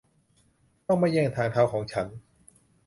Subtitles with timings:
[0.87, 2.07] ต้องไม่แย่งทางเท้าของฉัน